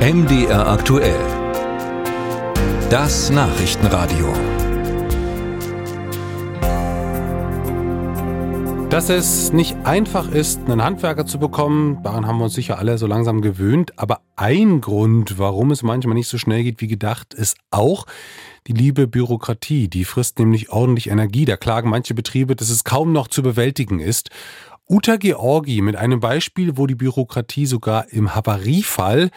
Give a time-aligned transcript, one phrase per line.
[0.00, 1.20] MDR aktuell.
[2.88, 4.32] Das Nachrichtenradio.
[8.88, 12.96] Dass es nicht einfach ist, einen Handwerker zu bekommen, daran haben wir uns sicher alle
[12.96, 13.92] so langsam gewöhnt.
[13.98, 18.06] Aber ein Grund, warum es manchmal nicht so schnell geht wie gedacht, ist auch
[18.68, 19.88] die liebe Bürokratie.
[19.88, 21.44] Die frisst nämlich ordentlich Energie.
[21.44, 24.30] Da klagen manche Betriebe, dass es kaum noch zu bewältigen ist.
[24.88, 29.30] Uta Georgi mit einem Beispiel, wo die Bürokratie sogar im Havariefall,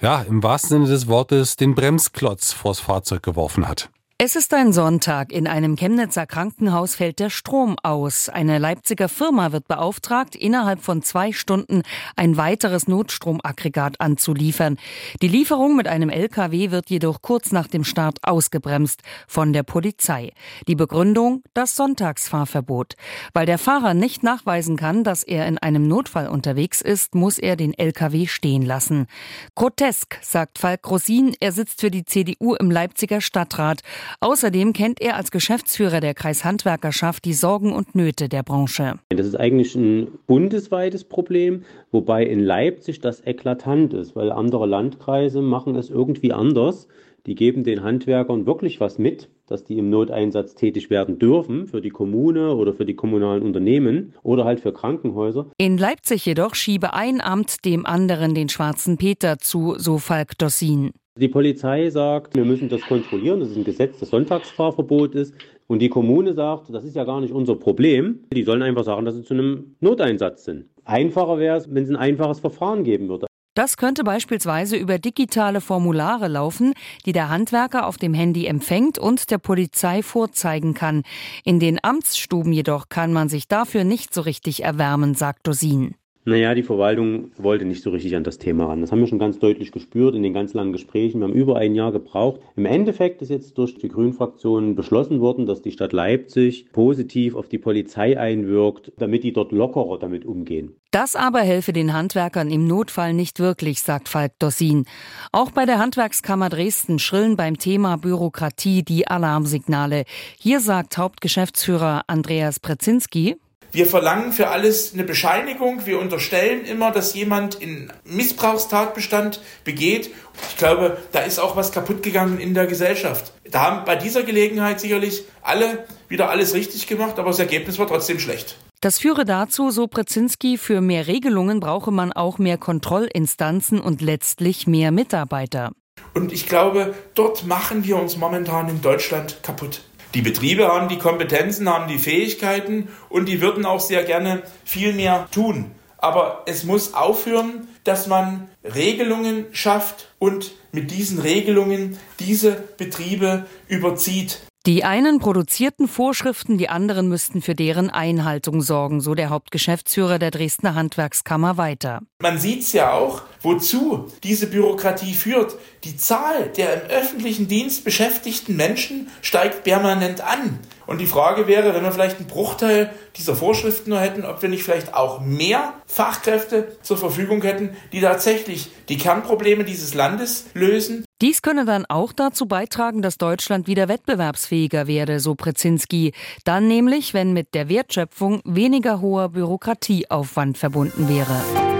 [0.00, 3.90] ja, im wahrsten Sinne des Wortes, den Bremsklotz vors Fahrzeug geworfen hat.
[4.26, 5.32] Es ist ein Sonntag.
[5.32, 8.30] In einem Chemnitzer Krankenhaus fällt der Strom aus.
[8.30, 11.82] Eine Leipziger Firma wird beauftragt, innerhalb von zwei Stunden
[12.16, 14.78] ein weiteres Notstromaggregat anzuliefern.
[15.20, 20.32] Die Lieferung mit einem LKW wird jedoch kurz nach dem Start ausgebremst von der Polizei.
[20.68, 21.42] Die Begründung?
[21.52, 22.94] Das Sonntagsfahrverbot.
[23.34, 27.56] Weil der Fahrer nicht nachweisen kann, dass er in einem Notfall unterwegs ist, muss er
[27.56, 29.06] den LKW stehen lassen.
[29.54, 31.36] Grotesk, sagt Falk Grosin.
[31.40, 33.82] Er sitzt für die CDU im Leipziger Stadtrat.
[34.20, 38.94] Außerdem kennt er als Geschäftsführer der Kreishandwerkerschaft die Sorgen und Nöte der Branche.
[39.10, 45.42] Das ist eigentlich ein bundesweites Problem, wobei in Leipzig das eklatant ist, weil andere Landkreise
[45.42, 46.88] machen es irgendwie anders.
[47.26, 51.80] Die geben den Handwerkern wirklich was mit, dass die im Noteinsatz tätig werden dürfen für
[51.80, 55.46] die Kommune oder für die kommunalen Unternehmen oder halt für Krankenhäuser.
[55.56, 60.92] In Leipzig jedoch schiebe ein Amt dem anderen den schwarzen Peter zu, so Falk Dossin.
[61.16, 65.32] Die Polizei sagt, wir müssen das kontrollieren, das ist ein Gesetz, das Sonntagsfahrverbot ist.
[65.68, 68.24] Und die Kommune sagt, das ist ja gar nicht unser Problem.
[68.32, 70.64] Die sollen einfach sagen, dass sie zu einem Noteinsatz sind.
[70.84, 73.26] Einfacher wäre es, wenn es ein einfaches Verfahren geben würde.
[73.54, 76.74] Das könnte beispielsweise über digitale Formulare laufen,
[77.06, 81.04] die der Handwerker auf dem Handy empfängt und der Polizei vorzeigen kann.
[81.44, 85.94] In den Amtsstuben jedoch kann man sich dafür nicht so richtig erwärmen, sagt Dosin.
[86.26, 88.80] Naja, die Verwaltung wollte nicht so richtig an das Thema ran.
[88.80, 91.20] Das haben wir schon ganz deutlich gespürt in den ganz langen Gesprächen.
[91.20, 92.40] Wir haben über ein Jahr gebraucht.
[92.56, 97.48] Im Endeffekt ist jetzt durch die Grünfraktion beschlossen worden, dass die Stadt Leipzig positiv auf
[97.48, 100.76] die Polizei einwirkt, damit die dort lockerer damit umgehen.
[100.90, 104.86] Das aber helfe den Handwerkern im Notfall nicht wirklich, sagt Falk Dossin.
[105.30, 110.04] Auch bei der Handwerkskammer Dresden schrillen beim Thema Bürokratie die Alarmsignale.
[110.38, 113.36] Hier sagt Hauptgeschäftsführer Andreas Prezinski,
[113.74, 115.84] wir verlangen für alles eine Bescheinigung.
[115.84, 120.10] Wir unterstellen immer, dass jemand in Missbrauchstatbestand begeht.
[120.50, 123.32] Ich glaube, da ist auch was kaputt gegangen in der Gesellschaft.
[123.50, 127.86] Da haben bei dieser Gelegenheit sicherlich alle wieder alles richtig gemacht, aber das Ergebnis war
[127.86, 128.56] trotzdem schlecht.
[128.80, 134.66] Das führe dazu, so Prezinski, für mehr Regelungen brauche man auch mehr Kontrollinstanzen und letztlich
[134.66, 135.72] mehr Mitarbeiter.
[136.12, 139.82] Und ich glaube, dort machen wir uns momentan in Deutschland kaputt.
[140.14, 144.92] Die Betriebe haben die Kompetenzen, haben die Fähigkeiten und die würden auch sehr gerne viel
[144.92, 145.72] mehr tun.
[145.98, 154.40] Aber es muss aufhören, dass man Regelungen schafft und mit diesen Regelungen diese Betriebe überzieht.
[154.66, 160.30] Die einen produzierten Vorschriften, die anderen müssten für deren Einhaltung sorgen, so der Hauptgeschäftsführer der
[160.30, 162.00] Dresdner Handwerkskammer weiter.
[162.22, 165.56] Man sieht es ja auch, wozu diese Bürokratie führt.
[165.84, 170.58] Die Zahl der im öffentlichen Dienst beschäftigten Menschen steigt permanent an.
[170.86, 174.48] Und die Frage wäre, wenn wir vielleicht einen Bruchteil dieser Vorschriften nur hätten, ob wir
[174.48, 181.04] nicht vielleicht auch mehr Fachkräfte zur Verfügung hätten, die tatsächlich die Kernprobleme dieses Landes lösen.
[181.22, 186.12] Dies könne dann auch dazu beitragen, dass Deutschland wieder wettbewerbsfähiger werde, so Prezinski.
[186.44, 191.73] Dann nämlich, wenn mit der Wertschöpfung weniger hoher Bürokratieaufwand verbunden wäre.